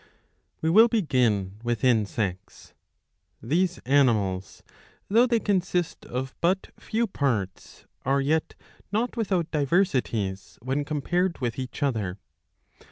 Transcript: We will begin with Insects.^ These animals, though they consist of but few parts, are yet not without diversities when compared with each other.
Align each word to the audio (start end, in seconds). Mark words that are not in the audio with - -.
We 0.63 0.71
will 0.71 0.87
begin 0.87 1.59
with 1.63 1.83
Insects.^ 1.83 2.73
These 3.39 3.77
animals, 3.85 4.63
though 5.09 5.27
they 5.27 5.39
consist 5.39 6.07
of 6.07 6.33
but 6.41 6.71
few 6.79 7.05
parts, 7.05 7.85
are 8.03 8.19
yet 8.19 8.55
not 8.91 9.15
without 9.15 9.51
diversities 9.51 10.57
when 10.59 10.85
compared 10.85 11.37
with 11.37 11.59
each 11.59 11.83
other. 11.83 12.17